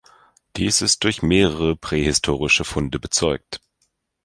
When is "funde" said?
2.65-2.97